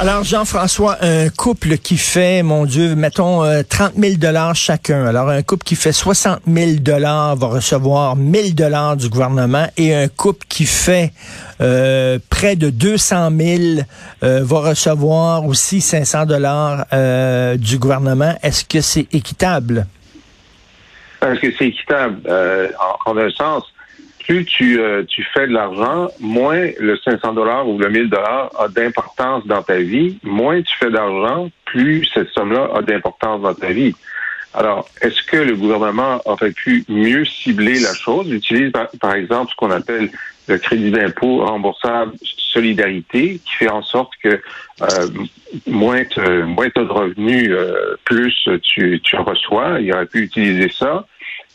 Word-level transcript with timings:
Alors, 0.00 0.22
Jean-François, 0.22 0.96
un 1.00 1.28
couple 1.28 1.76
qui 1.76 1.96
fait, 1.96 2.44
mon 2.44 2.66
Dieu, 2.66 2.94
mettons 2.94 3.42
euh, 3.42 3.62
30 3.68 3.94
000 3.96 4.14
dollars 4.16 4.54
chacun. 4.54 5.04
Alors, 5.04 5.28
un 5.28 5.42
couple 5.42 5.64
qui 5.64 5.74
fait 5.74 5.90
60 5.90 6.42
000 6.46 6.70
dollars 6.78 7.34
va 7.34 7.48
recevoir 7.48 8.14
1000 8.14 8.54
dollars 8.54 8.96
du 8.96 9.08
gouvernement 9.08 9.66
et 9.76 9.92
un 9.92 10.06
couple 10.06 10.46
qui 10.48 10.66
fait 10.66 11.10
euh, 11.60 12.20
près 12.30 12.54
de 12.54 12.70
200 12.70 13.30
000 13.36 13.62
euh, 14.22 14.40
va 14.44 14.58
recevoir 14.60 15.44
aussi 15.44 15.80
500 15.80 16.26
dollars 16.26 16.86
euh, 16.92 17.56
du 17.56 17.78
gouvernement. 17.78 18.38
Est-ce 18.44 18.64
que 18.64 18.80
c'est 18.80 19.12
équitable? 19.12 19.88
Est-ce 21.22 21.40
que 21.40 21.52
c'est 21.58 21.66
équitable? 21.66 22.20
Euh, 22.28 22.68
en 23.04 23.16
un 23.16 23.30
sens, 23.30 23.64
plus 24.28 24.44
tu, 24.44 24.78
euh, 24.78 25.04
tu 25.08 25.24
fais 25.32 25.46
de 25.46 25.54
l'argent, 25.54 26.08
moins 26.20 26.68
le 26.78 26.98
500 26.98 27.32
dollars 27.32 27.66
ou 27.66 27.78
le 27.78 27.88
1000 27.88 28.10
dollars 28.10 28.50
a 28.58 28.68
d'importance 28.68 29.46
dans 29.46 29.62
ta 29.62 29.78
vie. 29.78 30.18
Moins 30.22 30.60
tu 30.60 30.76
fais 30.76 30.90
d'argent, 30.90 31.50
plus 31.64 32.04
cette 32.12 32.28
somme-là 32.28 32.68
a 32.74 32.82
d'importance 32.82 33.40
dans 33.40 33.54
ta 33.54 33.68
vie. 33.68 33.94
Alors, 34.52 34.86
est-ce 35.00 35.22
que 35.22 35.38
le 35.38 35.56
gouvernement 35.56 36.20
aurait 36.26 36.52
pu 36.52 36.84
mieux 36.90 37.24
cibler 37.24 37.80
la 37.80 37.94
chose? 37.94 38.30
Utilise 38.30 38.70
par, 39.00 39.14
exemple 39.14 39.50
ce 39.50 39.56
qu'on 39.56 39.70
appelle 39.70 40.10
le 40.46 40.58
crédit 40.58 40.90
d'impôt 40.90 41.44
remboursable 41.46 42.12
solidarité, 42.52 43.40
qui 43.44 43.54
fait 43.54 43.70
en 43.70 43.82
sorte 43.82 44.12
que 44.22 44.28
euh, 44.82 45.06
moins 45.66 46.04
tu 46.04 46.20
moins 46.20 46.68
de 46.74 46.80
revenus, 46.80 47.48
euh, 47.50 47.96
plus 48.04 48.46
tu, 48.62 49.00
tu 49.02 49.16
reçois. 49.16 49.80
Il 49.80 49.92
aurait 49.92 50.06
pu 50.06 50.22
utiliser 50.22 50.68
ça 50.68 51.06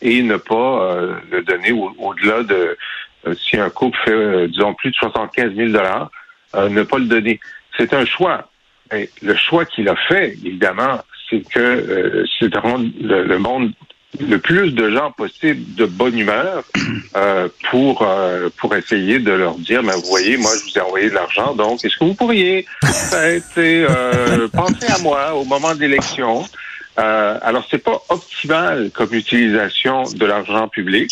et 0.03 0.21
ne 0.21 0.35
pas 0.37 0.83
euh, 0.83 1.15
le 1.31 1.41
donner 1.41 1.71
au-delà 1.71 2.43
de 2.43 2.77
euh, 3.25 3.33
si 3.35 3.57
un 3.57 3.69
couple 3.69 3.97
fait, 4.03 4.11
euh, 4.11 4.47
disons, 4.47 4.73
plus 4.73 4.91
de 4.91 4.95
75 4.95 5.55
000 5.55 5.69
dollars, 5.69 6.11
ne 6.69 6.83
pas 6.83 6.99
le 6.99 7.05
donner. 7.05 7.39
C'est 7.77 7.93
un 7.95 8.05
choix. 8.05 8.47
Le 8.91 9.35
choix 9.35 9.65
qu'il 9.65 9.89
a 9.89 9.95
fait, 9.95 10.33
évidemment, 10.45 11.01
c'est 11.27 11.41
que 11.49 12.25
c'est 12.37 12.49
de 12.49 12.57
rendre 12.59 12.87
le, 13.01 13.39
monde 13.39 13.71
le 14.19 14.37
plus 14.37 14.71
de 14.71 14.91
gens 14.91 15.09
possible 15.11 15.73
de 15.73 15.85
bonne 15.85 16.15
humeur 16.15 16.63
pour 17.71 18.07
pour 18.57 18.75
essayer 18.75 19.17
de 19.17 19.31
leur 19.31 19.55
dire, 19.55 19.81
mais 19.81 19.93
vous 19.93 20.05
voyez, 20.05 20.37
moi 20.37 20.51
je 20.59 20.71
vous 20.71 20.77
ai 20.77 20.81
envoyé 20.81 21.09
de 21.09 21.15
l'argent, 21.15 21.55
donc 21.55 21.83
est-ce 21.83 21.97
que 21.97 22.03
vous 22.03 22.13
pourriez 22.13 22.67
euh, 23.57 24.47
penser 24.53 24.91
à 24.93 24.99
moi 24.99 25.33
au 25.33 25.43
moment 25.45 25.73
de 25.73 25.79
l'élection? 25.79 26.43
Euh, 26.99 27.39
alors, 27.41 27.65
c'est 27.69 27.83
pas 27.83 28.01
optimal 28.09 28.91
comme 28.91 29.13
utilisation 29.13 30.03
de 30.03 30.25
l'argent 30.25 30.67
public. 30.67 31.11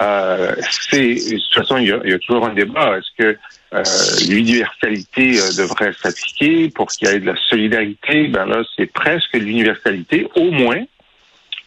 Euh, 0.00 0.54
c'est 0.90 1.14
de 1.14 1.38
toute 1.38 1.54
façon, 1.54 1.78
il 1.78 1.86
y, 1.86 2.12
a, 2.12 2.18
toujours 2.18 2.46
un 2.46 2.52
débat. 2.52 2.98
Est-ce 2.98 3.10
que 3.16 3.38
euh, 3.74 3.82
l'universalité 4.28 5.38
euh, 5.38 5.52
devrait 5.56 5.92
s'appliquer 6.00 6.68
pour 6.70 6.88
qu'il 6.88 7.08
y 7.08 7.10
ait 7.10 7.20
de 7.20 7.26
la 7.26 7.36
solidarité? 7.48 8.28
Ben 8.28 8.46
là, 8.46 8.62
c'est 8.76 8.92
presque 8.92 9.34
l'universalité. 9.34 10.26
Au 10.34 10.50
moins, 10.50 10.82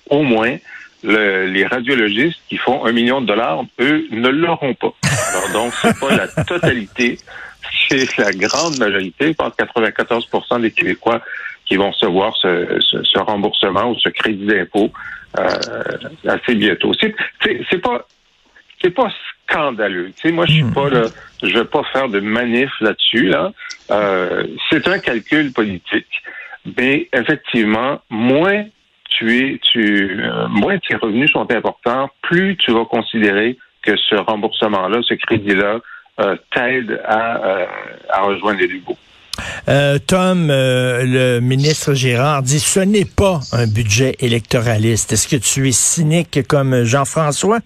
au 0.09 0.23
moins, 0.23 0.58
le, 1.03 1.47
les 1.47 1.66
radiologistes 1.66 2.39
qui 2.50 2.58
font 2.58 2.85
un 2.85 2.91
million 2.91 3.22
de 3.22 3.28
dollars, 3.28 3.63
eux, 3.80 4.05
ne 4.11 4.30
l'auront 4.30 4.73
pas. 4.73 4.94
Alors 5.30 5.50
donc, 5.52 5.73
c'est 5.81 5.97
pas 6.00 6.16
la 6.16 6.28
totalité, 6.44 7.17
c'est 7.89 8.17
la 8.17 8.31
grande 8.31 8.78
majorité. 8.78 9.30
Je 9.30 9.33
pense 9.33 9.53
94% 9.53 10.61
des 10.61 10.72
Québécois 10.72 11.22
qui 11.67 11.75
vont 11.75 11.91
recevoir 11.91 12.35
ce, 12.37 12.79
ce, 12.79 13.03
ce 13.03 13.19
remboursement 13.19 13.91
ou 13.91 13.95
ce 13.99 14.09
crédit 14.09 14.45
d'impôt 14.45 14.89
euh, 15.38 15.50
assez 16.28 16.55
bientôt. 16.55 16.91
C'est, 17.00 17.81
pas 17.81 18.07
c'est 18.81 18.91
pas 18.91 19.11
scandaleux. 19.44 20.11
Tu 20.16 20.29
sais, 20.29 20.31
moi, 20.31 20.45
je 20.45 20.53
suis 20.53 20.63
pas 20.63 20.89
là, 20.89 21.03
je 21.44 21.57
vais 21.57 21.66
pas 21.66 21.83
faire 21.91 22.07
de 22.09 22.19
manif 22.19 22.72
là-dessus. 22.79 23.25
Là, 23.27 23.51
euh, 23.91 24.44
c'est 24.69 24.88
un 24.88 25.00
calcul 25.00 25.51
politique. 25.51 26.23
Mais 26.77 27.09
effectivement, 27.13 28.01
moins 28.09 28.66
tu 29.09 29.38
es, 29.38 29.59
tu, 29.59 30.22
euh, 30.22 30.47
moins 30.50 30.77
tes 30.79 30.95
revenus 30.95 31.31
sont 31.31 31.51
importants, 31.51 32.09
plus 32.22 32.56
tu 32.57 32.72
vas 32.72 32.85
considérer 32.85 33.57
que 33.81 33.95
ce 33.95 34.16
remboursement-là, 34.16 35.00
ce 35.01 35.13
crédit-là, 35.13 35.79
euh, 36.19 36.35
t'aide 36.51 37.01
à, 37.06 37.67
à 38.09 38.22
rejoindre 38.22 38.59
les 38.59 38.67
Lugos. 38.67 38.97
Euh, 39.70 40.00
Tom, 40.00 40.50
euh, 40.50 41.03
le 41.03 41.40
ministre 41.40 41.94
Gérard 41.94 42.44
dit 42.44 42.59
ce 42.59 42.80
n'est 42.80 43.06
pas 43.06 43.42
un 43.52 43.68
budget 43.68 44.16
électoraliste. 44.20 45.14
Est-ce 45.14 45.28
que 45.28 45.36
tu 45.36 45.68
es 45.68 45.72
cynique 45.72 46.46
comme 46.48 46.84
Jean-François? 46.84 47.59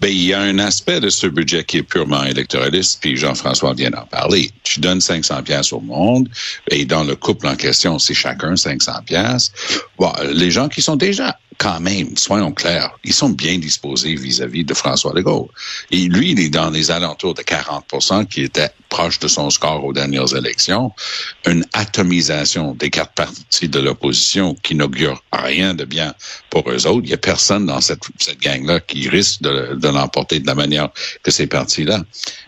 Ben, 0.00 0.08
il 0.08 0.24
y 0.24 0.34
a 0.34 0.40
un 0.40 0.58
aspect 0.58 1.00
de 1.00 1.08
ce 1.08 1.26
budget 1.26 1.64
qui 1.64 1.78
est 1.78 1.82
purement 1.82 2.22
électoraliste, 2.24 2.98
puis 3.00 3.16
Jean-François 3.16 3.72
vient 3.72 3.90
d'en 3.90 4.04
parler. 4.04 4.50
Tu 4.62 4.80
donnes 4.80 5.00
500 5.00 5.42
pièces 5.42 5.72
au 5.72 5.80
monde, 5.80 6.28
et 6.70 6.84
dans 6.84 7.04
le 7.04 7.16
couple 7.16 7.46
en 7.46 7.56
question, 7.56 7.98
c'est 7.98 8.14
chacun 8.14 8.56
500 8.56 8.92
pièces. 9.06 9.52
Bon, 9.98 10.12
les 10.32 10.50
gens 10.50 10.68
qui 10.68 10.82
sont 10.82 10.96
déjà 10.96 11.38
quand 11.58 11.80
même, 11.80 12.16
soyons 12.16 12.52
clairs, 12.52 12.90
ils 13.04 13.12
sont 13.12 13.30
bien 13.30 13.58
disposés 13.58 14.14
vis-à-vis 14.16 14.64
de 14.64 14.74
François 14.74 15.12
Legault. 15.14 15.50
Et 15.90 16.08
lui, 16.08 16.32
il 16.32 16.40
est 16.40 16.48
dans 16.48 16.70
les 16.70 16.90
alentours 16.90 17.34
de 17.34 17.42
40% 17.42 18.26
qui 18.26 18.42
était 18.42 18.70
proche 18.88 19.18
de 19.18 19.28
son 19.28 19.50
score 19.50 19.84
aux 19.84 19.92
dernières 19.92 20.34
élections. 20.36 20.92
Une 21.46 21.64
atomisation 21.72 22.74
des 22.74 22.90
quatre 22.90 23.12
partis 23.12 23.68
de 23.68 23.80
l'opposition 23.80 24.54
qui 24.62 24.74
n'augure 24.74 25.22
rien 25.32 25.74
de 25.74 25.84
bien 25.84 26.14
pour 26.50 26.68
eux 26.70 26.86
autres. 26.86 27.00
Il 27.04 27.08
n'y 27.08 27.14
a 27.14 27.18
personne 27.18 27.66
dans 27.66 27.80
cette, 27.80 28.02
cette 28.18 28.40
gang-là 28.40 28.80
qui 28.80 29.08
risque 29.08 29.42
de, 29.42 29.74
de 29.74 29.88
l'emporter 29.88 30.40
de 30.40 30.46
la 30.46 30.54
manière 30.54 30.90
que 31.22 31.30
ces 31.30 31.46
partis-là. 31.46 32.04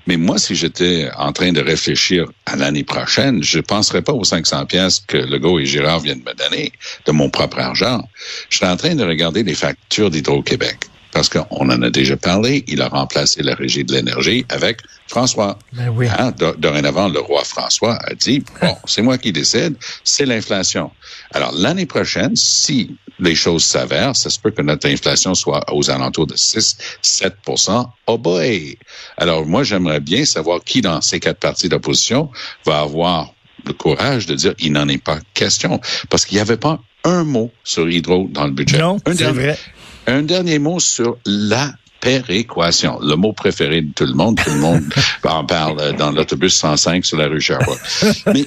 Mais 0.06 0.16
moi, 0.16 0.38
si 0.38 0.54
j'étais 0.54 1.10
en 1.16 1.32
train 1.32 1.52
de 1.52 1.60
réfléchir 1.60 2.26
à 2.46 2.56
l'année 2.56 2.84
prochaine, 2.84 3.42
je 3.42 3.58
ne 3.58 3.62
penserais 3.62 4.02
pas 4.02 4.12
aux 4.12 4.24
500 4.24 4.66
pièces 4.66 5.02
que 5.06 5.16
Legault 5.16 5.58
et 5.58 5.66
Girard 5.66 6.00
viennent 6.00 6.22
me 6.24 6.34
donner 6.34 6.72
de 7.06 7.12
mon 7.12 7.28
propre 7.36 7.58
argent. 7.58 8.02
Je 8.48 8.56
suis 8.56 8.66
en 8.66 8.76
train 8.76 8.94
de 8.94 9.04
regarder 9.04 9.42
les 9.42 9.54
factures 9.54 10.10
d'Hydro-Québec. 10.10 10.78
Parce 11.12 11.28
qu'on 11.28 11.70
en 11.70 11.82
a 11.82 11.90
déjà 11.90 12.16
parlé, 12.16 12.64
il 12.66 12.80
a 12.82 12.88
remplacé 12.88 13.42
la 13.42 13.54
régie 13.54 13.84
de 13.84 13.92
l'énergie 13.92 14.44
avec 14.48 14.80
François. 15.06 15.58
Ben 15.72 15.88
oui. 15.88 16.08
Hein, 16.18 16.32
dorénavant, 16.58 17.08
le 17.08 17.20
roi 17.20 17.44
François 17.44 17.98
a 18.04 18.14
dit, 18.14 18.42
bon, 18.60 18.74
c'est 18.86 19.02
moi 19.02 19.18
qui 19.18 19.32
décide, 19.32 19.76
c'est 20.02 20.26
l'inflation. 20.26 20.90
Alors, 21.32 21.52
l'année 21.52 21.86
prochaine, 21.86 22.36
si 22.36 22.96
les 23.18 23.34
choses 23.34 23.64
s'avèrent, 23.64 24.16
ça 24.16 24.30
se 24.30 24.38
peut 24.38 24.50
que 24.50 24.62
notre 24.62 24.88
inflation 24.88 25.34
soit 25.34 25.64
aux 25.72 25.90
alentours 25.90 26.26
de 26.26 26.34
6-7% 26.36 27.86
Oh 28.08 28.18
boy! 28.18 28.78
Alors, 29.16 29.46
moi, 29.46 29.62
j'aimerais 29.62 30.00
bien 30.00 30.24
savoir 30.24 30.60
qui 30.64 30.80
dans 30.80 31.00
ces 31.00 31.20
quatre 31.20 31.40
partis 31.40 31.68
d'opposition 31.68 32.30
va 32.64 32.80
avoir 32.80 33.32
le 33.64 33.72
courage 33.72 34.26
de 34.26 34.34
dire 34.34 34.54
il 34.58 34.72
n'en 34.72 34.88
est 34.88 35.02
pas 35.02 35.18
question. 35.34 35.80
Parce 36.10 36.24
qu'il 36.24 36.36
n'y 36.36 36.42
avait 36.42 36.56
pas 36.56 36.80
un 37.04 37.24
mot 37.24 37.52
sur 37.64 37.88
Hydro 37.88 38.28
dans 38.30 38.46
le 38.46 38.52
budget. 38.52 38.78
Non, 38.78 38.98
un 39.06 39.14
c'est 39.14 39.24
vrai. 39.24 39.58
Un 40.06 40.22
dernier 40.22 40.58
mot 40.58 40.78
sur 40.78 41.18
la 41.24 41.72
péréquation, 42.00 43.00
le 43.00 43.16
mot 43.16 43.32
préféré 43.32 43.82
de 43.82 43.92
tout 43.92 44.06
le 44.06 44.14
monde. 44.14 44.38
Tout 44.42 44.50
le 44.50 44.58
monde 44.58 44.84
en 45.24 45.44
parle 45.44 45.96
dans 45.96 46.12
l'autobus 46.12 46.54
105 46.54 47.04
sur 47.04 47.18
la 47.18 47.26
rue 47.26 47.40
Sherbrooke. 47.40 47.80
Mais 48.26 48.44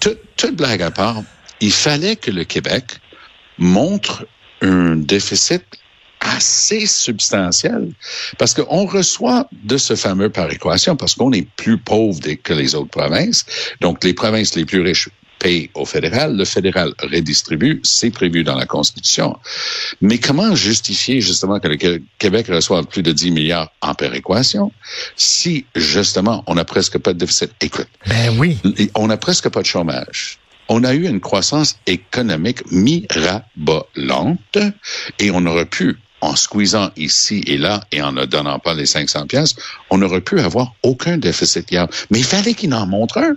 toute 0.00 0.56
blague 0.56 0.82
à 0.82 0.90
part, 0.90 1.22
il 1.60 1.72
fallait 1.72 2.16
que 2.16 2.30
le 2.30 2.44
Québec 2.44 2.98
montre 3.58 4.26
un 4.62 4.96
déficit 4.96 5.64
assez 6.22 6.86
substantiel 6.86 7.92
parce 8.38 8.54
qu'on 8.54 8.86
reçoit 8.86 9.48
de 9.64 9.76
ce 9.76 9.94
fameux 9.96 10.30
péréquation 10.30 10.96
parce 10.96 11.14
qu'on 11.14 11.32
est 11.32 11.48
plus 11.56 11.78
pauvre 11.78 12.20
que 12.42 12.52
les 12.52 12.74
autres 12.74 12.90
provinces. 12.90 13.44
Donc, 13.80 14.04
les 14.04 14.14
provinces 14.14 14.54
les 14.54 14.64
plus 14.64 14.80
riches 14.80 15.08
paye 15.38 15.70
au 15.74 15.84
fédéral, 15.84 16.36
le 16.36 16.44
fédéral 16.44 16.94
redistribue, 17.02 17.80
c'est 17.82 18.10
prévu 18.10 18.44
dans 18.44 18.54
la 18.54 18.66
Constitution. 18.66 19.36
Mais 20.00 20.18
comment 20.18 20.54
justifier 20.54 21.20
justement 21.20 21.58
que 21.58 21.66
le 21.66 22.00
Québec 22.18 22.46
reçoive 22.48 22.86
plus 22.86 23.02
de 23.02 23.10
10 23.10 23.32
milliards 23.32 23.72
en 23.80 23.94
péréquation 23.94 24.70
si 25.16 25.66
justement 25.74 26.44
on 26.46 26.54
n'a 26.54 26.64
presque 26.64 26.98
pas 26.98 27.12
de 27.12 27.18
déficit? 27.18 27.50
Écoute, 27.60 27.88
ben 28.06 28.38
oui. 28.38 28.56
on 28.94 29.08
n'a 29.08 29.16
presque 29.16 29.48
pas 29.48 29.62
de 29.62 29.66
chômage 29.66 30.38
on 30.68 30.84
a 30.84 30.94
eu 30.94 31.06
une 31.06 31.20
croissance 31.20 31.78
économique 31.86 32.62
mirabolante 32.70 34.58
et 35.18 35.30
on 35.30 35.44
aurait 35.44 35.66
pu 35.66 35.98
en 36.22 36.36
squeezant 36.36 36.90
ici 36.96 37.42
et 37.46 37.58
là 37.58 37.82
et 37.92 38.00
en 38.00 38.12
ne 38.12 38.24
donnant 38.24 38.58
pas 38.58 38.74
les 38.74 38.86
500 38.86 39.26
pièces, 39.26 39.54
on 39.90 40.00
aurait 40.00 40.20
pu 40.20 40.40
avoir 40.40 40.72
aucun 40.82 41.18
déficit 41.18 41.70
hier. 41.70 41.86
Mais 42.10 42.20
il 42.20 42.24
fallait 42.24 42.54
qu'il 42.54 42.72
en 42.72 42.86
montre 42.86 43.18
un. 43.18 43.36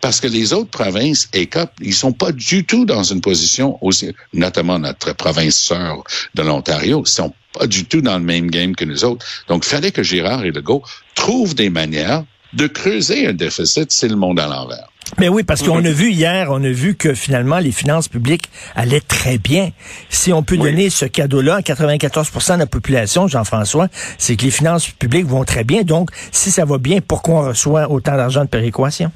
Parce 0.00 0.20
que 0.20 0.28
les 0.28 0.52
autres 0.52 0.70
provinces 0.70 1.28
ECOP, 1.34 1.70
ils 1.80 1.94
sont 1.94 2.12
pas 2.12 2.30
du 2.30 2.64
tout 2.64 2.84
dans 2.84 3.02
une 3.02 3.20
position 3.20 3.78
aussi, 3.84 4.14
notamment 4.32 4.78
notre 4.78 5.14
province 5.14 5.56
sœur 5.56 6.04
de 6.34 6.42
l'Ontario, 6.42 7.02
ils 7.04 7.10
sont 7.10 7.32
pas 7.52 7.66
du 7.66 7.84
tout 7.84 8.00
dans 8.00 8.18
le 8.18 8.24
même 8.24 8.50
game 8.50 8.76
que 8.76 8.84
nous 8.84 9.04
autres. 9.04 9.26
Donc, 9.48 9.64
il 9.64 9.68
fallait 9.68 9.90
que 9.90 10.02
Gérard 10.02 10.44
et 10.44 10.50
Legault 10.50 10.82
trouvent 11.14 11.54
des 11.54 11.70
manières 11.70 12.24
de 12.54 12.66
creuser 12.66 13.26
un 13.26 13.32
déficit, 13.32 13.90
c'est 13.90 14.08
le 14.08 14.16
monde 14.16 14.40
à 14.40 14.46
l'envers. 14.46 14.88
Mais 15.18 15.28
oui, 15.28 15.42
parce 15.44 15.62
qu'on 15.62 15.84
a 15.84 15.90
vu 15.90 16.10
hier, 16.10 16.48
on 16.50 16.62
a 16.64 16.70
vu 16.70 16.94
que 16.96 17.14
finalement 17.14 17.58
les 17.58 17.72
finances 17.72 18.08
publiques 18.08 18.48
allaient 18.74 19.00
très 19.00 19.38
bien. 19.38 19.70
Si 20.08 20.32
on 20.32 20.42
peut 20.42 20.56
donner 20.56 20.90
ce 20.90 21.04
cadeau-là 21.04 21.56
à 21.56 21.60
94% 21.60 22.54
de 22.54 22.58
la 22.60 22.66
population, 22.66 23.28
Jean-François, 23.28 23.88
c'est 24.18 24.36
que 24.36 24.44
les 24.44 24.50
finances 24.50 24.88
publiques 24.88 25.26
vont 25.26 25.44
très 25.44 25.62
bien. 25.62 25.82
Donc, 25.82 26.10
si 26.32 26.50
ça 26.50 26.64
va 26.64 26.78
bien, 26.78 27.00
pourquoi 27.06 27.34
on 27.34 27.48
reçoit 27.48 27.90
autant 27.90 28.16
d'argent 28.16 28.44
de 28.44 28.48
péréquation? 28.48 29.12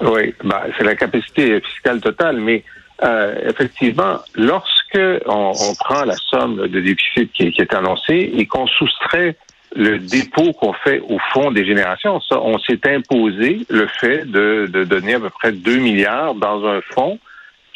Oui, 0.00 0.34
ben, 0.44 0.60
c'est 0.76 0.84
la 0.84 0.96
capacité 0.96 1.60
fiscale 1.60 2.00
totale, 2.00 2.40
mais 2.40 2.64
euh, 3.04 3.48
effectivement, 3.48 4.18
lorsque 4.34 4.98
on, 5.26 5.52
prend 5.78 6.04
la 6.04 6.16
somme 6.16 6.68
de 6.68 6.80
déficit 6.80 7.32
qui, 7.32 7.52
qui 7.52 7.60
est 7.60 7.74
annoncée 7.74 8.32
et 8.36 8.46
qu'on 8.46 8.66
soustrait 8.66 9.36
le 9.74 9.98
dépôt 9.98 10.52
qu'on 10.52 10.72
fait 10.72 11.00
au 11.00 11.18
fond 11.32 11.50
des 11.50 11.64
générations. 11.64 12.20
Ça, 12.20 12.40
on 12.40 12.58
s'est 12.58 12.80
imposé 12.86 13.60
le 13.68 13.86
fait 13.86 14.30
de, 14.30 14.66
de, 14.70 14.84
donner 14.84 15.14
à 15.14 15.20
peu 15.20 15.30
près 15.30 15.52
2 15.52 15.76
milliards 15.76 16.34
dans 16.34 16.66
un 16.66 16.80
fonds 16.80 17.18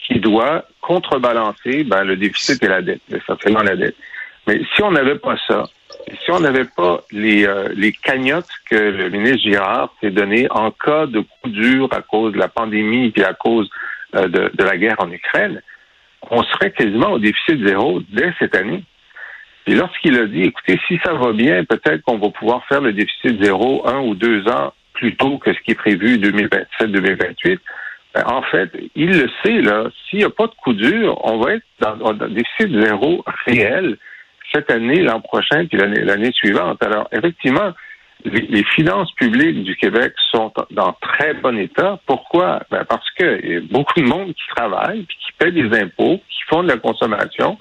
qui 0.07 0.21
doit 0.21 0.65
contrebalancer 0.81 1.85
ben, 1.85 2.05
le 2.05 2.17
déficit 2.17 2.63
et 2.63 2.69
la 2.69 2.83
dette, 2.83 3.01
essentiellement 3.11 3.63
la 3.63 3.77
dette. 3.77 3.97
Mais 4.47 4.61
si 4.75 4.83
on 4.83 4.93
n'avait 4.93 5.19
pas 5.19 5.37
ça, 5.49 5.65
si 6.25 6.31
on 6.31 6.41
n'avait 6.41 6.67
pas 6.67 7.03
les, 7.11 7.47
euh, 7.47 7.69
les 7.75 7.93
cagnottes 7.93 8.47
que 8.71 8.77
le 8.77 9.09
ministre 9.11 9.43
Girard 9.43 9.93
s'est 10.01 10.11
donné 10.11 10.47
en 10.51 10.71
cas 10.71 11.07
de 11.07 11.21
coup 11.21 11.49
dur 11.49 11.89
à 11.93 12.03
cause 12.03 12.33
de 12.33 12.39
la 12.39 12.49
pandémie 12.49 13.13
et 13.17 13.25
à 13.25 13.35
cause 13.35 13.69
euh, 14.15 14.29
de, 14.29 14.51
de 14.55 14.65
la 14.65 14.77
guerre 14.77 14.97
en 14.99 15.11
Ukraine, 15.11 15.63
on 16.31 16.43
serait 16.45 16.71
quasiment 16.71 17.13
au 17.13 17.19
déficit 17.19 17.65
zéro 17.67 18.01
dès 18.11 18.33
cette 18.39 18.55
année. 18.55 18.85
Et 19.67 19.75
lorsqu'il 19.75 20.19
a 20.19 20.27
dit, 20.27 20.43
écoutez, 20.43 20.79
si 20.87 20.99
ça 21.05 21.15
va 21.15 21.33
bien, 21.33 21.65
peut-être 21.65 22.03
qu'on 22.03 22.19
va 22.19 22.31
pouvoir 22.31 22.65
faire 22.67 22.81
le 22.81 22.93
déficit 22.93 23.43
zéro 23.43 23.87
un 23.89 24.01
ou 24.01 24.15
deux 24.15 24.47
ans 24.49 24.73
plus 24.93 25.17
tôt 25.17 25.39
que 25.39 25.53
ce 25.53 25.59
qui 25.61 25.73
est 25.73 25.75
prévu 25.75 26.19
2027-2028, 26.19 27.59
ben, 28.15 28.25
en 28.27 28.43
fait, 28.43 28.71
il 28.95 29.11
le 29.11 29.29
sait, 29.45 29.61
là, 29.61 29.89
s'il 30.09 30.21
n'y 30.21 30.25
a 30.25 30.31
pas 30.31 30.47
de 30.47 30.55
coup 30.63 30.73
dur, 30.73 31.21
on 31.25 31.39
va 31.39 31.55
être 31.55 31.65
dans, 31.81 32.13
un 32.13 32.29
déficit 32.29 32.81
zéro 32.81 33.25
réel 33.45 33.99
cette 34.55 34.71
année, 34.71 35.03
l'an 35.03 35.21
prochain, 35.21 35.67
puis 35.67 35.77
l'année 35.79 36.33
suivante. 36.33 36.83
Alors, 36.83 37.09
effectivement, 37.13 37.73
les, 38.25 38.65
finances 38.65 39.13
publiques 39.13 39.63
du 39.65 39.77
Québec 39.77 40.15
sont 40.31 40.53
dans 40.71 40.93
très 41.01 41.35
bon 41.35 41.59
état. 41.59 41.99
Pourquoi? 42.07 42.63
Ben 42.71 42.85
parce 42.85 43.09
qu'il 43.13 43.53
y 43.53 43.57
a 43.57 43.61
beaucoup 43.61 44.01
de 44.01 44.07
monde 44.07 44.29
qui 44.29 44.47
travaille, 44.55 45.05
des 45.45 45.79
impôts, 45.79 46.19
qui 46.29 46.43
font 46.49 46.63
de 46.63 46.69
la 46.69 46.79
consommation. 46.79 47.59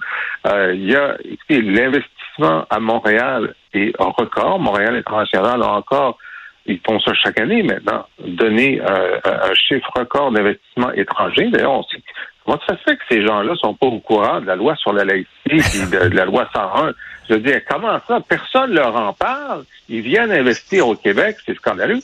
Euh, 0.47 0.73
il 0.73 0.89
y 0.89 0.95
a 0.95 1.17
l'investissement 1.49 2.65
à 2.69 2.79
Montréal 2.79 3.53
est 3.73 3.93
record. 3.99 4.59
Montréal 4.59 4.95
International 4.95 5.61
a 5.63 5.73
encore, 5.73 6.17
ils 6.65 6.79
font 6.85 6.99
ça 6.99 7.13
chaque 7.13 7.39
année 7.39 7.63
maintenant, 7.63 8.05
donné 8.19 8.81
euh, 8.81 9.19
un 9.23 9.53
chiffre 9.53 9.89
record 9.95 10.31
d'investissement 10.31 10.91
étranger. 10.93 11.49
D'ailleurs, 11.49 11.79
on 11.79 11.83
sait 11.83 12.01
Comment 12.45 12.59
ça 12.67 12.77
fait 12.77 12.95
que 12.95 13.01
ces 13.09 13.25
gens-là 13.25 13.55
sont 13.55 13.73
pas 13.73 13.87
au 13.87 13.99
courant 13.99 14.39
de 14.39 14.45
la 14.45 14.55
loi 14.55 14.75
sur 14.75 14.93
la 14.93 15.03
laïcité 15.03 15.55
et 15.55 16.09
de, 16.09 16.15
la 16.15 16.25
loi 16.25 16.47
101? 16.53 16.91
Je 17.27 17.33
veux 17.33 17.39
dire, 17.39 17.61
comment 17.67 17.99
ça? 18.07 18.19
Personne 18.27 18.71
leur 18.71 18.95
en 18.95 19.13
parle. 19.13 19.63
Ils 19.89 20.01
viennent 20.01 20.31
investir 20.31 20.87
au 20.87 20.95
Québec, 20.95 21.37
c'est 21.43 21.55
scandaleux. 21.55 22.01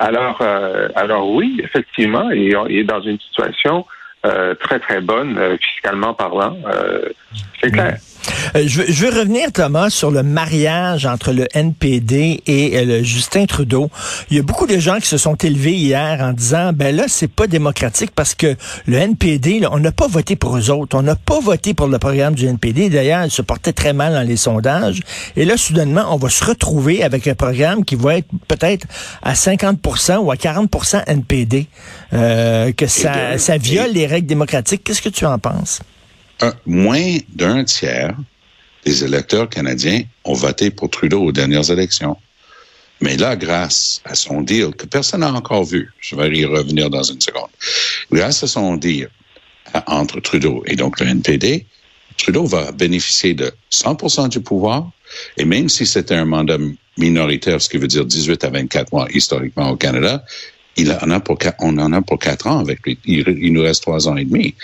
Alors, 0.00 0.38
euh, 0.40 0.88
alors 0.96 1.30
oui, 1.30 1.60
effectivement, 1.62 2.28
il 2.30 2.56
est 2.70 2.84
dans 2.84 3.02
une 3.02 3.20
situation 3.20 3.86
très, 4.54 4.80
très 4.80 5.00
bonne, 5.00 5.36
euh, 5.38 5.56
fiscalement 5.58 6.14
parlant. 6.14 6.56
c'est 7.60 7.70
clair. 7.70 7.98
Euh, 8.56 8.64
je, 8.66 8.82
veux, 8.82 9.18
revenir, 9.18 9.52
Thomas, 9.52 9.90
sur 9.90 10.10
le 10.10 10.22
mariage 10.22 11.06
entre 11.06 11.32
le 11.32 11.46
NPD 11.54 12.42
et 12.46 12.78
euh, 12.78 12.84
le 12.84 13.02
Justin 13.02 13.46
Trudeau. 13.46 13.90
Il 14.30 14.36
y 14.36 14.40
a 14.40 14.42
beaucoup 14.42 14.66
de 14.66 14.78
gens 14.78 14.98
qui 14.98 15.08
se 15.08 15.18
sont 15.18 15.34
élevés 15.34 15.74
hier 15.74 16.20
en 16.20 16.32
disant, 16.32 16.72
ben 16.72 16.94
là, 16.94 17.04
c'est 17.08 17.28
pas 17.28 17.46
démocratique 17.46 18.12
parce 18.14 18.34
que 18.34 18.56
le 18.86 18.96
NPD, 18.96 19.66
on 19.70 19.78
n'a 19.78 19.92
pas 19.92 20.06
voté 20.06 20.36
pour 20.36 20.56
eux 20.56 20.70
autres. 20.70 20.96
On 20.96 21.02
n'a 21.02 21.16
pas 21.16 21.40
voté 21.40 21.74
pour 21.74 21.88
le 21.88 21.98
programme 21.98 22.34
du 22.34 22.46
NPD. 22.46 22.90
D'ailleurs, 22.90 23.24
il 23.24 23.30
se 23.30 23.42
portait 23.42 23.72
très 23.72 23.92
mal 23.92 24.12
dans 24.12 24.26
les 24.26 24.36
sondages. 24.36 25.00
Et 25.36 25.44
là, 25.44 25.56
soudainement, 25.56 26.06
on 26.10 26.16
va 26.16 26.28
se 26.28 26.44
retrouver 26.44 27.02
avec 27.02 27.26
un 27.26 27.34
programme 27.34 27.84
qui 27.84 27.96
va 27.96 28.18
être 28.18 28.28
peut-être 28.48 28.86
à 29.22 29.34
50% 29.34 30.18
ou 30.18 30.30
à 30.30 30.36
40% 30.36 31.02
NPD. 31.06 31.66
Euh, 32.12 32.72
que 32.72 32.86
ça, 32.86 33.38
ça 33.38 33.56
viole 33.56 33.92
les 33.92 34.06
règles 34.06 34.26
démocratiques. 34.26 34.84
Qu'est-ce 34.84 35.02
que 35.02 35.08
tu 35.08 35.26
en 35.26 35.38
penses? 35.38 35.80
Moins 36.66 37.18
d'un 37.28 37.64
tiers 37.64 38.16
des 38.84 39.04
électeurs 39.04 39.48
canadiens 39.48 40.02
ont 40.24 40.34
voté 40.34 40.70
pour 40.70 40.90
Trudeau 40.90 41.22
aux 41.22 41.32
dernières 41.32 41.70
élections. 41.70 42.16
Mais 43.00 43.16
là, 43.16 43.36
grâce 43.36 44.00
à 44.04 44.14
son 44.14 44.42
deal 44.42 44.70
que 44.76 44.86
personne 44.86 45.20
n'a 45.20 45.32
encore 45.32 45.64
vu, 45.64 45.90
je 46.00 46.14
vais 46.16 46.28
y 46.36 46.44
revenir 46.44 46.90
dans 46.90 47.02
une 47.02 47.20
seconde, 47.20 47.50
grâce 48.10 48.42
à 48.44 48.46
son 48.46 48.76
deal 48.76 49.08
entre 49.86 50.20
Trudeau 50.20 50.62
et 50.66 50.76
donc 50.76 51.00
le 51.00 51.08
NPD, 51.08 51.66
Trudeau 52.16 52.44
va 52.44 52.70
bénéficier 52.72 53.34
de 53.34 53.52
100% 53.72 54.28
du 54.28 54.40
pouvoir, 54.40 54.90
et 55.36 55.44
même 55.44 55.68
si 55.68 55.84
c'était 55.86 56.14
un 56.14 56.24
mandat 56.24 56.58
minoritaire, 56.96 57.60
ce 57.60 57.68
qui 57.68 57.78
veut 57.78 57.88
dire 57.88 58.04
18 58.04 58.44
à 58.44 58.50
24 58.50 58.92
mois 58.92 59.08
historiquement 59.12 59.70
au 59.70 59.76
Canada, 59.76 60.24
il 60.76 60.92
en 60.92 61.10
a 61.10 61.20
pour, 61.20 61.38
on 61.60 61.78
en 61.78 61.92
a 61.92 62.02
pour 62.02 62.18
quatre 62.18 62.46
ans 62.46 62.58
avec 62.58 62.80
lui. 62.84 62.98
Il, 63.04 63.24
il 63.40 63.52
nous 63.52 63.62
reste 63.62 63.82
trois 63.82 64.08
ans 64.08 64.16
et 64.16 64.24
demi. 64.24 64.54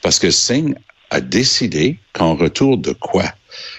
Parce 0.00 0.18
que 0.18 0.30
Singh 0.30 0.74
a 1.10 1.20
décidé 1.20 1.98
qu'en 2.12 2.34
retour 2.34 2.78
de 2.78 2.92
quoi? 2.92 3.32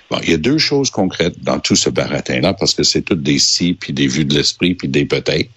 Bon, 0.10 0.20
il 0.24 0.32
y 0.32 0.34
a 0.34 0.38
deux 0.38 0.58
choses 0.58 0.90
concrètes 0.90 1.40
dans 1.42 1.60
tout 1.60 1.76
ce 1.76 1.90
baratin-là, 1.90 2.54
parce 2.54 2.74
que 2.74 2.84
c'est 2.84 3.04
toutes 3.04 3.22
des 3.22 3.40
si, 3.40 3.74
puis 3.74 3.94
des 3.94 4.08
vues 4.08 4.26
de 4.26 4.36
l'esprit, 4.36 4.76
puis 4.76 4.88
des 4.88 5.06
peut-être. 5.06 5.50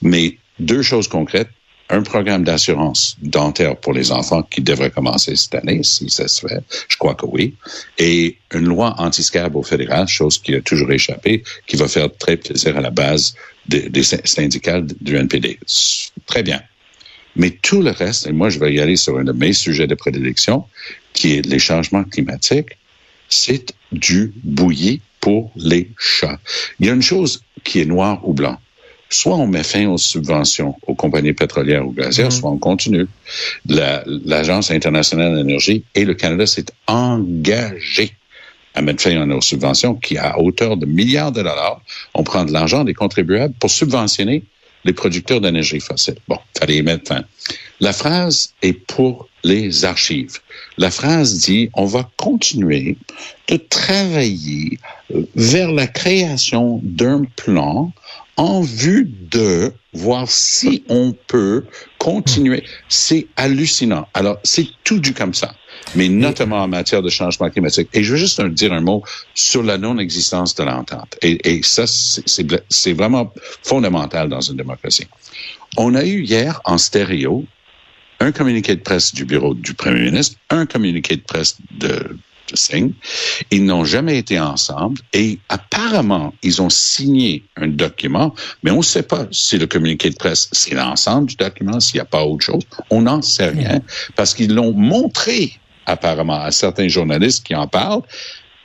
Mais 0.00 0.38
deux 0.58 0.82
choses 0.82 1.08
concrètes. 1.08 1.48
Un 1.88 2.02
programme 2.02 2.42
d'assurance 2.42 3.18
dentaire 3.20 3.76
pour 3.76 3.92
les 3.92 4.12
enfants 4.12 4.42
qui 4.42 4.62
devrait 4.62 4.90
commencer 4.90 5.36
cette 5.36 5.54
année, 5.56 5.82
si 5.82 6.08
ça 6.08 6.26
se 6.26 6.46
fait. 6.46 6.60
Je 6.88 6.96
crois 6.96 7.14
que 7.14 7.26
oui. 7.26 7.54
Et 7.98 8.38
une 8.54 8.64
loi 8.64 8.94
anti-scab 8.96 9.54
au 9.56 9.62
fédéral, 9.62 10.08
chose 10.08 10.38
qui 10.38 10.54
a 10.54 10.62
toujours 10.62 10.90
échappé, 10.90 11.42
qui 11.66 11.76
va 11.76 11.88
faire 11.88 12.08
très 12.16 12.38
plaisir 12.38 12.78
à 12.78 12.80
la 12.80 12.90
base 12.90 13.34
des, 13.66 13.90
des 13.90 14.02
syndicats 14.02 14.80
du 14.80 15.16
NPD. 15.16 15.58
Très 16.26 16.42
bien. 16.42 16.62
Mais 17.36 17.50
tout 17.50 17.82
le 17.82 17.90
reste, 17.90 18.26
et 18.26 18.32
moi 18.32 18.48
je 18.48 18.58
vais 18.58 18.72
y 18.72 18.80
aller 18.80 18.96
sur 18.96 19.18
un 19.18 19.24
de 19.24 19.32
mes 19.32 19.52
sujets 19.52 19.86
de 19.86 19.94
prédilection, 19.94 20.64
qui 21.12 21.34
est 21.34 21.46
les 21.46 21.58
changements 21.58 22.04
climatiques, 22.04 22.78
c'est 23.28 23.74
du 23.92 24.32
bouilli 24.42 25.00
pour 25.20 25.50
les 25.56 25.90
chats. 25.98 26.38
Il 26.78 26.86
y 26.86 26.90
a 26.90 26.92
une 26.92 27.02
chose 27.02 27.42
qui 27.64 27.80
est 27.80 27.84
noire 27.84 28.20
ou 28.26 28.34
blanc. 28.34 28.58
Soit 29.08 29.36
on 29.36 29.46
met 29.46 29.62
fin 29.62 29.86
aux 29.88 29.98
subventions 29.98 30.74
aux 30.86 30.94
compagnies 30.94 31.34
pétrolières 31.34 31.86
ou 31.86 31.92
gazières, 31.92 32.28
mm-hmm. 32.28 32.40
soit 32.40 32.50
on 32.50 32.58
continue. 32.58 33.06
L'Agence 33.66 34.70
internationale 34.70 35.32
de 35.32 35.36
l'énergie 35.38 35.84
et 35.94 36.04
le 36.04 36.14
Canada 36.14 36.46
s'est 36.46 36.66
engagé 36.86 38.12
à 38.74 38.80
mettre 38.80 39.02
fin 39.02 39.20
à 39.20 39.26
nos 39.26 39.42
subventions 39.42 39.94
qui, 39.94 40.16
à 40.16 40.38
hauteur 40.38 40.78
de 40.78 40.86
milliards 40.86 41.30
de 41.30 41.42
dollars, 41.42 41.82
on 42.14 42.22
prend 42.22 42.44
de 42.44 42.52
l'argent 42.52 42.84
des 42.84 42.94
contribuables 42.94 43.54
pour 43.60 43.70
subventionner 43.70 44.44
les 44.84 44.92
producteurs 44.94 45.40
d'énergie 45.40 45.80
fossile. 45.80 46.16
Bon, 46.26 46.38
fallait 46.58 46.76
y 46.76 46.82
mettre 46.82 47.08
fin. 47.08 47.24
La 47.80 47.92
phrase 47.92 48.54
est 48.62 48.72
pour 48.72 49.28
les 49.44 49.84
archives. 49.84 50.38
La 50.78 50.90
phrase 50.90 51.38
dit, 51.40 51.70
on 51.74 51.86
va 51.86 52.08
continuer 52.16 52.96
de 53.48 53.56
travailler 53.56 54.78
euh, 55.14 55.22
vers 55.34 55.70
la 55.70 55.86
création 55.86 56.80
d'un 56.82 57.24
plan 57.36 57.92
en 58.36 58.60
vue 58.60 59.10
de 59.30 59.72
voir 59.92 60.30
si 60.30 60.84
on 60.88 61.14
peut 61.26 61.64
continuer. 61.98 62.64
C'est 62.88 63.26
hallucinant. 63.36 64.06
Alors, 64.14 64.38
c'est 64.42 64.66
tout 64.84 65.00
du 65.00 65.12
comme 65.12 65.34
ça 65.34 65.54
mais 65.94 66.08
notamment 66.08 66.62
en 66.62 66.68
matière 66.68 67.02
de 67.02 67.08
changement 67.10 67.50
climatique. 67.50 67.88
Et 67.92 68.02
je 68.02 68.12
veux 68.12 68.18
juste 68.18 68.40
dire 68.40 68.72
un 68.72 68.80
mot 68.80 69.02
sur 69.34 69.62
la 69.62 69.78
non-existence 69.78 70.54
de 70.54 70.64
l'entente. 70.64 71.18
Et, 71.22 71.56
et 71.56 71.62
ça, 71.62 71.84
c'est 71.86 72.92
vraiment 72.92 73.32
fondamental 73.62 74.28
dans 74.28 74.40
une 74.40 74.56
démocratie. 74.56 75.06
On 75.76 75.94
a 75.94 76.04
eu 76.04 76.22
hier 76.22 76.60
en 76.64 76.78
stéréo 76.78 77.44
un 78.22 78.32
communiqué 78.32 78.76
de 78.76 78.80
presse 78.80 79.12
du 79.12 79.24
bureau 79.24 79.54
du 79.54 79.74
premier 79.74 80.00
ministre, 80.00 80.36
un 80.50 80.66
communiqué 80.66 81.16
de 81.16 81.22
presse 81.22 81.56
de, 81.72 82.16
Singh. 82.54 82.92
Ils 83.50 83.64
n'ont 83.64 83.84
jamais 83.84 84.18
été 84.18 84.38
ensemble 84.38 85.00
et 85.14 85.38
apparemment, 85.48 86.34
ils 86.42 86.60
ont 86.60 86.68
signé 86.68 87.44
un 87.56 87.66
document, 87.66 88.34
mais 88.62 88.70
on 88.70 88.78
ne 88.78 88.82
sait 88.82 89.04
pas 89.04 89.26
si 89.30 89.56
le 89.56 89.66
communiqué 89.66 90.10
de 90.10 90.16
presse, 90.16 90.50
c'est 90.52 90.74
l'ensemble 90.74 91.28
du 91.28 91.36
document, 91.36 91.80
s'il 91.80 91.96
n'y 91.96 92.02
a 92.02 92.04
pas 92.04 92.24
autre 92.24 92.44
chose. 92.44 92.62
On 92.90 93.02
n'en 93.02 93.22
sait 93.22 93.48
rien 93.48 93.80
parce 94.16 94.34
qu'ils 94.34 94.54
l'ont 94.54 94.74
montré 94.74 95.58
apparemment, 95.86 96.40
à 96.40 96.50
certains 96.50 96.88
journalistes 96.88 97.44
qui 97.44 97.54
en 97.54 97.66
parlent, 97.66 98.02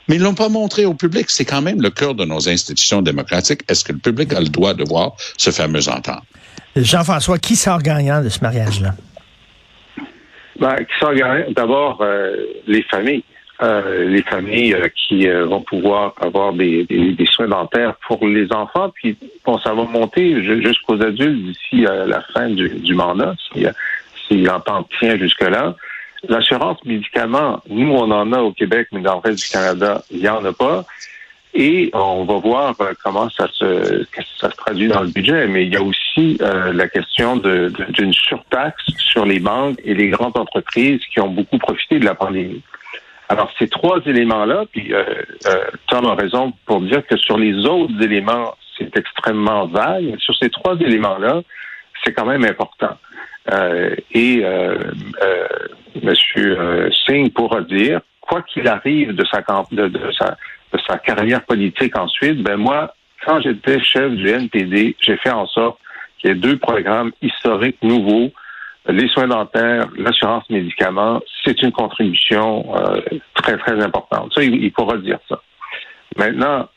mais 0.08 0.16
ils 0.16 0.22
l'ont 0.22 0.34
pas 0.34 0.48
montré 0.48 0.84
au 0.84 0.94
public. 0.94 1.30
C'est 1.30 1.44
quand 1.44 1.62
même 1.62 1.82
le 1.82 1.90
cœur 1.90 2.14
de 2.14 2.24
nos 2.24 2.48
institutions 2.48 3.02
démocratiques. 3.02 3.62
Est-ce 3.68 3.84
que 3.84 3.92
le 3.92 3.98
public 3.98 4.32
a 4.32 4.40
le 4.40 4.48
droit 4.48 4.74
de 4.74 4.84
voir 4.84 5.12
ce 5.36 5.50
fameux 5.50 5.88
entente? 5.88 6.22
Jean-François, 6.76 7.38
qui 7.38 7.56
sort 7.56 7.82
gagnant 7.82 8.22
de 8.22 8.28
ce 8.28 8.40
mariage-là? 8.40 8.94
Ben, 10.58 10.76
qui 10.76 11.16
gagnant? 11.16 11.44
D'abord, 11.50 11.98
euh, 12.00 12.36
les 12.66 12.82
familles. 12.82 13.24
euh, 13.60 14.08
les 14.08 14.22
familles 14.22 14.74
euh, 14.74 14.88
qui 14.94 15.28
euh, 15.28 15.46
vont 15.46 15.62
pouvoir 15.62 16.14
avoir 16.20 16.52
des, 16.52 16.84
des, 16.84 17.12
des, 17.12 17.26
soins 17.26 17.48
dentaires 17.48 17.94
pour 18.06 18.24
les 18.26 18.52
enfants. 18.52 18.90
Puis 18.94 19.16
bon, 19.44 19.58
ça 19.58 19.74
va 19.74 19.84
monter 19.84 20.42
jusqu'aux 20.62 21.02
adultes 21.02 21.42
d'ici 21.44 21.86
à 21.86 22.06
la 22.06 22.20
fin 22.32 22.48
du, 22.50 22.68
du 22.68 22.94
mandat, 22.94 23.34
si, 23.52 23.66
si 24.26 24.42
l'entente 24.42 24.88
tient 24.98 25.16
jusque-là. 25.16 25.74
L'assurance 26.28 26.84
médicaments, 26.84 27.60
nous, 27.68 27.92
on 27.92 28.10
en 28.10 28.32
a 28.32 28.40
au 28.40 28.52
Québec, 28.52 28.88
mais 28.92 29.00
dans 29.00 29.14
le 29.14 29.20
reste 29.20 29.44
du 29.44 29.50
Canada, 29.50 30.02
il 30.10 30.20
n'y 30.20 30.28
en 30.28 30.44
a 30.44 30.52
pas. 30.52 30.84
Et 31.54 31.90
on 31.94 32.24
va 32.24 32.38
voir 32.38 32.74
comment 33.02 33.28
ça 33.30 33.48
se, 33.52 34.06
ça 34.38 34.50
se 34.50 34.56
traduit 34.56 34.88
dans 34.88 35.00
le 35.00 35.08
budget. 35.08 35.46
Mais 35.48 35.64
il 35.64 35.72
y 35.72 35.76
a 35.76 35.82
aussi 35.82 36.38
euh, 36.40 36.72
la 36.72 36.88
question 36.88 37.36
d'une 37.36 37.70
de, 37.70 38.12
surtaxe 38.12 38.84
sur 38.98 39.24
les 39.24 39.40
banques 39.40 39.78
et 39.84 39.94
les 39.94 40.08
grandes 40.08 40.36
entreprises 40.36 41.00
qui 41.12 41.20
ont 41.20 41.30
beaucoup 41.30 41.58
profité 41.58 41.98
de 41.98 42.04
la 42.04 42.14
pandémie. 42.14 42.62
Alors, 43.30 43.50
ces 43.58 43.68
trois 43.68 44.00
éléments-là, 44.06 44.64
puis 44.72 44.92
euh, 44.92 45.04
euh, 45.46 45.64
Tom 45.88 46.06
a 46.06 46.14
raison 46.14 46.52
pour 46.64 46.80
dire 46.80 47.06
que 47.06 47.16
sur 47.16 47.36
les 47.36 47.54
autres 47.66 48.02
éléments, 48.02 48.54
c'est 48.76 48.96
extrêmement 48.96 49.66
vague. 49.66 50.16
Sur 50.18 50.34
ces 50.36 50.48
trois 50.48 50.76
éléments-là, 50.76 51.42
c'est 52.04 52.12
quand 52.12 52.24
même 52.26 52.44
important. 52.44 52.96
Euh, 53.52 53.94
et 54.12 54.42
euh, 54.44 54.76
euh, 55.22 55.46
M. 56.02 56.90
Singh 57.06 57.32
pourra 57.32 57.62
dire, 57.62 58.00
quoi 58.20 58.42
qu'il 58.42 58.68
arrive 58.68 59.14
de 59.14 59.24
sa, 59.24 59.42
de, 59.72 59.88
de, 59.88 60.12
sa, 60.12 60.36
de 60.72 60.78
sa 60.86 60.98
carrière 60.98 61.44
politique 61.44 61.96
ensuite, 61.98 62.42
ben 62.42 62.56
moi, 62.56 62.94
quand 63.24 63.40
j'étais 63.40 63.80
chef 63.80 64.12
du 64.12 64.28
NPD, 64.28 64.96
j'ai 65.00 65.16
fait 65.16 65.30
en 65.30 65.46
sorte 65.46 65.78
qu'il 66.18 66.30
y 66.30 66.32
ait 66.32 66.36
deux 66.36 66.58
programmes 66.58 67.12
historiques 67.22 67.82
nouveaux 67.82 68.30
les 68.88 69.08
soins 69.08 69.28
dentaires, 69.28 69.86
l'assurance 69.96 70.48
médicaments, 70.48 71.20
c'est 71.44 71.60
une 71.62 71.72
contribution 71.72 72.74
euh, 72.74 73.00
très, 73.34 73.58
très 73.58 73.82
importante. 73.82 74.32
Ça, 74.34 74.42
il, 74.42 74.72
pourra 74.72 74.96
dire 74.96 75.18
ça. 75.28 75.40
Maintenant, 76.16 76.68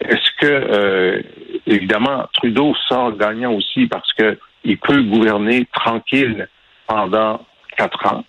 est-ce 0.00 0.30
que, 0.40 0.46
euh, 0.46 1.22
évidemment, 1.66 2.26
Trudeau 2.34 2.74
sort 2.88 3.16
gagnant 3.16 3.52
aussi 3.52 3.86
parce 3.86 4.12
que 4.14 4.38
il 4.64 4.78
peut 4.78 5.02
gouverner 5.02 5.66
tranquille 5.72 6.48
pendant 6.86 7.44
quatre 7.76 8.12
ans? 8.12 8.24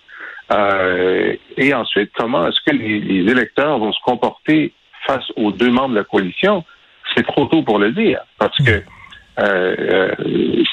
Euh, 0.51 1.36
et 1.58 1.74
ensuite, 1.74 2.12
comment 2.15 2.48
est-ce 2.48 2.60
que 2.65 2.75
les, 2.75 3.32
électeurs 3.32 3.79
vont 3.79 3.91
se 3.91 4.01
comporter 4.05 4.74
face 5.05 5.25
aux 5.36 5.51
deux 5.51 5.72
membres 5.72 5.89
de 5.89 6.00
la 6.00 6.03
coalition? 6.03 6.63
C'est 7.15 7.25
trop 7.25 7.45
tôt 7.45 7.63
pour 7.63 7.79
le 7.79 7.91
dire, 7.91 8.19
parce 8.39 8.57
que 8.57 8.81
euh, 9.39 10.12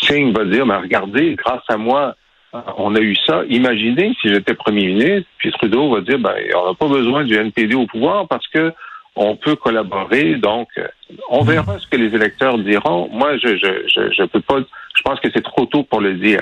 Singh 0.02 0.32
va 0.36 0.44
dire, 0.44 0.66
mais 0.66 0.76
regardez, 0.76 1.34
grâce 1.34 1.62
à 1.68 1.76
moi, 1.76 2.14
on 2.52 2.94
a 2.94 3.00
eu 3.00 3.14
ça. 3.26 3.42
Imaginez 3.48 4.14
si 4.20 4.28
j'étais 4.28 4.54
premier 4.54 4.86
ministre, 4.86 5.28
puis 5.38 5.50
Trudeau 5.52 5.94
va 5.94 6.00
dire, 6.00 6.18
ben, 6.18 6.34
on 6.56 6.68
n'a 6.68 6.74
pas 6.74 6.88
besoin 6.88 7.24
du 7.24 7.34
NPD 7.34 7.74
au 7.74 7.86
pouvoir 7.86 8.26
parce 8.28 8.46
que 8.48 8.72
on 9.16 9.36
peut 9.36 9.56
collaborer. 9.56 10.36
Donc, 10.36 10.68
euh, 10.78 10.86
on 11.28 11.42
verra 11.42 11.78
ce 11.78 11.86
que 11.86 11.96
les 11.96 12.14
électeurs 12.14 12.58
diront. 12.58 13.08
Moi, 13.10 13.36
je, 13.38 13.56
je 13.56 14.24
peux 14.24 14.40
pas. 14.40 14.58
Je 14.94 15.02
pense 15.02 15.20
que 15.20 15.28
c'est 15.34 15.42
trop 15.42 15.66
tôt 15.66 15.82
pour 15.82 16.00
le 16.00 16.14
dire. 16.14 16.40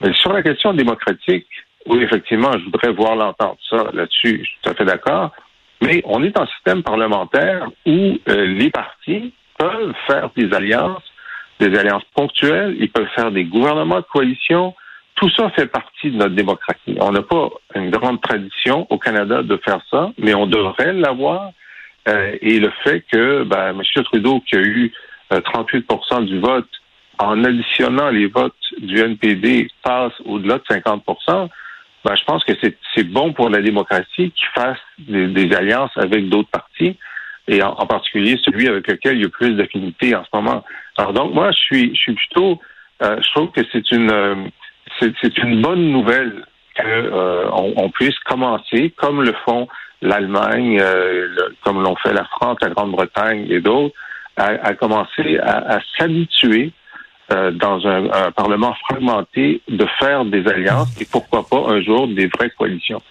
Mais 0.00 0.12
sur 0.14 0.32
la 0.32 0.42
question 0.42 0.72
démocratique, 0.72 1.46
oui, 1.86 2.02
effectivement, 2.02 2.52
je 2.52 2.64
voudrais 2.64 2.92
voir 2.92 3.16
l'entente. 3.16 3.58
Ça, 3.68 3.84
là-dessus, 3.92 4.40
je 4.42 4.48
suis 4.48 4.58
tout 4.62 4.70
à 4.70 4.74
fait 4.74 4.84
d'accord. 4.84 5.32
Mais 5.82 6.02
on 6.04 6.22
est 6.22 6.38
en 6.38 6.46
système 6.46 6.82
parlementaire 6.82 7.68
où 7.86 8.18
euh, 8.28 8.46
les 8.46 8.70
partis 8.70 9.32
peuvent 9.58 9.94
faire 10.06 10.30
des 10.36 10.52
alliances, 10.52 11.02
des 11.58 11.76
alliances 11.78 12.04
ponctuelles. 12.14 12.76
Ils 12.78 12.90
peuvent 12.90 13.08
faire 13.14 13.30
des 13.30 13.44
gouvernements 13.44 14.00
de 14.00 14.06
coalition. 14.12 14.74
Tout 15.14 15.30
ça 15.30 15.50
fait 15.50 15.66
partie 15.66 16.10
de 16.10 16.16
notre 16.16 16.34
démocratie. 16.34 16.96
On 17.00 17.12
n'a 17.12 17.22
pas 17.22 17.48
une 17.74 17.90
grande 17.90 18.20
tradition 18.20 18.86
au 18.90 18.98
Canada 18.98 19.42
de 19.42 19.56
faire 19.58 19.80
ça, 19.90 20.10
mais 20.18 20.34
on 20.34 20.46
devrait 20.46 20.92
l'avoir. 20.92 21.50
Euh, 22.08 22.36
et 22.40 22.58
le 22.58 22.70
fait 22.82 23.04
que 23.12 23.44
ben, 23.44 23.70
M. 23.70 23.82
Trudeau, 24.04 24.40
qui 24.40 24.56
a 24.56 24.60
eu 24.60 24.92
38% 25.30 25.82
euh, 26.12 26.20
du 26.22 26.40
vote, 26.40 26.68
en 27.18 27.44
additionnant 27.44 28.08
les 28.08 28.26
votes 28.26 28.54
du 28.78 28.98
NPD, 28.98 29.68
passe 29.82 30.14
au-delà 30.24 30.58
de 30.58 30.64
50 30.70 31.04
ben, 32.04 32.16
je 32.16 32.24
pense 32.24 32.44
que 32.44 32.52
c'est 32.94 33.04
bon 33.04 33.32
pour 33.32 33.50
la 33.50 33.60
démocratie 33.60 34.32
qu'il 34.32 34.48
fasse 34.54 34.78
des, 34.98 35.52
alliances 35.54 35.96
avec 35.96 36.28
d'autres 36.28 36.50
partis, 36.50 36.96
et 37.48 37.62
en, 37.62 37.86
particulier 37.86 38.38
celui 38.42 38.68
avec 38.68 38.86
lequel 38.86 39.16
il 39.16 39.22
y 39.22 39.26
a 39.26 39.28
plus 39.28 39.54
d'affinité 39.54 40.14
en 40.14 40.24
ce 40.24 40.28
moment. 40.32 40.64
Alors 40.96 41.12
donc, 41.12 41.34
moi, 41.34 41.50
je 41.50 41.58
suis, 41.58 41.94
je 41.94 42.00
suis 42.00 42.14
plutôt... 42.14 42.60
Euh, 43.02 43.16
je 43.20 43.30
trouve 43.30 43.50
que 43.50 43.62
c'est 43.72 43.90
une 43.92 44.50
c'est 44.98 45.38
une 45.38 45.62
bonne 45.62 45.90
nouvelle 45.90 46.44
qu'on 46.76 46.84
euh, 46.84 47.48
on 47.52 47.90
puisse 47.90 48.18
commencer, 48.20 48.92
comme 48.96 49.22
le 49.22 49.32
font 49.44 49.68
l'Allemagne, 50.02 50.78
euh, 50.80 51.28
comme 51.62 51.82
l'ont 51.82 51.96
fait 51.96 52.12
la 52.12 52.24
France, 52.24 52.58
la 52.62 52.70
Grande-Bretagne 52.70 53.46
et 53.50 53.60
d'autres, 53.60 53.94
à, 54.36 54.72
commencer 54.74 55.38
à, 55.42 55.80
s'habituer 55.98 56.72
euh, 57.32 57.50
dans 57.52 57.86
un, 57.86 58.30
Parlement 58.32 58.74
fragmenté 58.86 59.62
de 59.68 59.86
faire 59.98 60.24
des 60.24 60.46
alliances 60.46 60.88
et 61.00 61.04
pourquoi 61.04 61.46
pas 61.46 61.64
un 61.68 61.82
jour 61.82 62.08
des 62.08 62.26
vraies 62.26 62.50
coalitions. 62.56 63.02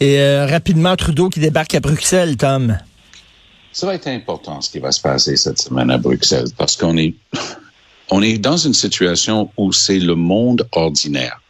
Et 0.00 0.20
rapidement, 0.48 0.94
Trudeau 0.96 1.28
qui 1.28 1.40
débarque 1.40 1.74
à 1.74 1.80
Bruxelles, 1.80 2.36
Tom. 2.36 2.78
Ça 3.72 3.86
va 3.86 3.94
être 3.94 4.06
important 4.06 4.60
ce 4.60 4.70
qui 4.70 4.78
va 4.78 4.90
se 4.92 5.00
passer 5.00 5.36
cette 5.36 5.58
semaine 5.58 5.90
à 5.90 5.98
Bruxelles 5.98 6.48
parce 6.56 6.76
qu'on 6.76 6.96
est 6.96 7.14
on 8.10 8.22
est 8.22 8.38
dans 8.38 8.56
une 8.56 8.74
situation 8.74 9.50
où 9.56 9.72
c'est 9.72 9.98
le 9.98 10.14
monde 10.14 10.68
ordinaire 10.72 11.40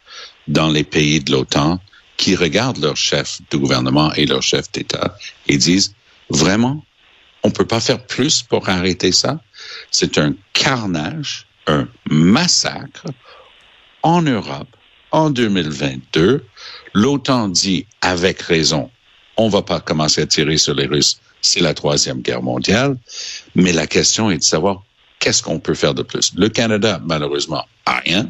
dans 0.47 0.69
les 0.69 0.83
pays 0.83 1.19
de 1.19 1.31
l'OTAN 1.31 1.79
qui 2.17 2.35
regardent 2.35 2.79
leur 2.79 2.97
chef 2.97 3.39
de 3.51 3.57
gouvernement 3.57 4.11
et 4.13 4.25
leur 4.25 4.41
chef 4.41 4.71
d'État 4.71 5.15
et 5.47 5.57
disent 5.57 5.93
vraiment, 6.29 6.83
on 7.43 7.51
peut 7.51 7.65
pas 7.65 7.79
faire 7.79 8.03
plus 8.05 8.41
pour 8.41 8.69
arrêter 8.69 9.11
ça? 9.11 9.39
C'est 9.91 10.17
un 10.17 10.33
carnage, 10.53 11.46
un 11.67 11.87
massacre 12.09 13.05
en 14.03 14.21
Europe 14.21 14.67
en 15.11 15.29
2022. 15.29 16.43
L'OTAN 16.93 17.49
dit 17.49 17.85
avec 18.01 18.41
raison, 18.41 18.89
on 19.37 19.49
va 19.49 19.61
pas 19.61 19.79
commencer 19.79 20.21
à 20.21 20.27
tirer 20.27 20.57
sur 20.57 20.73
les 20.73 20.87
Russes. 20.87 21.19
C'est 21.41 21.61
la 21.61 21.73
troisième 21.73 22.21
guerre 22.21 22.41
mondiale. 22.41 22.97
Mais 23.55 23.71
la 23.71 23.87
question 23.87 24.31
est 24.31 24.39
de 24.39 24.43
savoir 24.43 24.83
qu'est-ce 25.19 25.43
qu'on 25.43 25.59
peut 25.59 25.75
faire 25.75 25.93
de 25.93 26.03
plus? 26.03 26.33
Le 26.35 26.49
Canada, 26.49 26.99
malheureusement, 27.03 27.63
a 27.85 27.99
rien 27.99 28.27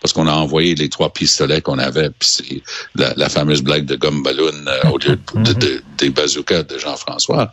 parce 0.00 0.12
qu'on 0.14 0.26
a 0.26 0.32
envoyé 0.32 0.74
les 0.74 0.88
trois 0.88 1.12
pistolets 1.12 1.60
qu'on 1.60 1.78
avait, 1.78 2.08
puis 2.08 2.28
c'est 2.28 2.62
la, 2.94 3.28
fameuse 3.28 3.62
blague 3.62 3.84
de 3.84 3.96
gomme 3.96 4.22
ballon 4.22 4.50
euh, 4.66 4.90
au 4.90 4.98
lieu 4.98 5.18
de, 5.34 5.82
des 5.98 6.10
bazookas 6.10 6.62
de 6.62 6.78
Jean-François. 6.78 7.52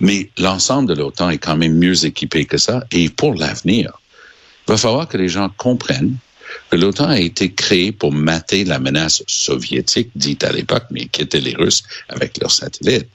Mais 0.00 0.28
l'ensemble 0.36 0.88
de 0.88 0.94
l'OTAN 0.94 1.30
est 1.30 1.38
quand 1.38 1.56
même 1.56 1.74
mieux 1.74 2.04
équipé 2.04 2.46
que 2.46 2.58
ça. 2.58 2.84
Et 2.90 3.08
pour 3.08 3.34
l'avenir, 3.34 3.92
il 4.66 4.70
va 4.70 4.76
falloir 4.76 5.08
que 5.08 5.16
les 5.16 5.28
gens 5.28 5.50
comprennent 5.56 6.16
que 6.70 6.76
l'OTAN 6.76 7.08
a 7.08 7.18
été 7.18 7.52
créé 7.52 7.92
pour 7.92 8.12
mater 8.12 8.64
la 8.64 8.78
menace 8.78 9.22
soviétique, 9.26 10.10
dite 10.14 10.44
à 10.44 10.52
l'époque, 10.52 10.84
mais 10.90 11.06
qui 11.06 11.22
était 11.22 11.40
les 11.40 11.54
Russes 11.54 11.82
avec 12.08 12.38
leurs 12.40 12.52
satellites. 12.52 13.08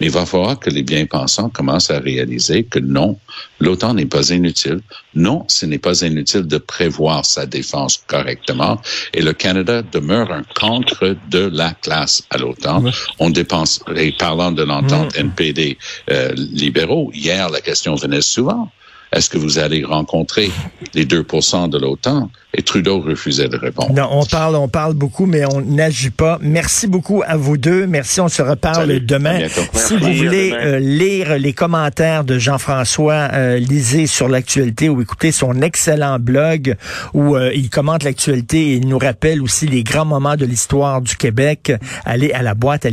Mais 0.00 0.06
il 0.06 0.12
va 0.12 0.26
falloir 0.26 0.58
que 0.58 0.70
les 0.70 0.82
bien-pensants 0.82 1.48
commencent 1.48 1.90
à 1.90 2.00
réaliser 2.00 2.64
que 2.64 2.80
non, 2.80 3.18
l'OTAN 3.60 3.94
n'est 3.94 4.06
pas 4.06 4.30
inutile. 4.30 4.80
Non, 5.14 5.44
ce 5.48 5.64
n'est 5.64 5.78
pas 5.78 6.00
inutile 6.00 6.42
de 6.42 6.58
prévoir 6.58 7.24
sa 7.24 7.46
défense 7.46 8.02
correctement. 8.08 8.80
Et 9.14 9.22
le 9.22 9.32
Canada 9.32 9.82
demeure 9.82 10.32
un 10.32 10.42
cancre 10.54 11.14
de 11.30 11.50
la 11.52 11.72
classe 11.74 12.24
à 12.30 12.38
l'OTAN. 12.38 12.82
On 13.20 13.30
dépense, 13.30 13.80
et 13.94 14.10
parlant 14.12 14.50
de 14.50 14.64
l'entente 14.64 15.16
NPD 15.16 15.78
euh, 16.10 16.32
libéraux, 16.34 17.12
hier, 17.14 17.48
la 17.50 17.60
question 17.60 17.94
venait 17.94 18.22
souvent. 18.22 18.72
Est-ce 19.12 19.28
que 19.28 19.38
vous 19.38 19.58
allez 19.58 19.84
rencontrer 19.84 20.50
les 20.94 21.04
2 21.04 21.22
de 21.68 21.78
l'OTAN? 21.78 22.30
Et 22.54 22.62
Trudeau 22.62 23.00
refusait 23.00 23.48
de 23.48 23.56
répondre. 23.56 23.94
Non, 23.94 24.08
on 24.10 24.26
parle, 24.26 24.56
on 24.56 24.68
parle 24.68 24.92
beaucoup, 24.92 25.24
mais 25.24 25.42
on 25.46 25.62
n'agit 25.62 26.10
pas. 26.10 26.38
Merci 26.42 26.86
beaucoup 26.86 27.22
à 27.26 27.36
vous 27.36 27.56
deux. 27.56 27.86
Merci, 27.86 28.20
on 28.20 28.28
se 28.28 28.42
reparle 28.42 29.00
demain. 29.00 29.48
Si 29.72 29.96
vous 29.96 30.12
voulez 30.12 30.52
euh, 30.52 30.78
lire 30.78 31.38
les 31.38 31.54
commentaires 31.54 32.24
de 32.24 32.38
Jean-François, 32.38 33.30
euh, 33.32 33.58
lisez 33.58 34.06
sur 34.06 34.28
l'actualité 34.28 34.90
ou 34.90 35.00
écoutez 35.00 35.32
son 35.32 35.62
excellent 35.62 36.18
blog 36.18 36.76
où 37.14 37.36
euh, 37.36 37.52
il 37.54 37.70
commente 37.70 38.04
l'actualité 38.04 38.58
et 38.58 38.74
il 38.74 38.86
nous 38.86 38.98
rappelle 38.98 39.40
aussi 39.40 39.66
les 39.66 39.82
grands 39.82 40.04
moments 40.04 40.36
de 40.36 40.44
l'histoire 40.44 41.00
du 41.00 41.16
Québec. 41.16 41.72
Allez 42.04 42.32
à 42.32 42.42
la 42.42 42.54
boîte 42.54 42.84
à 42.84 42.90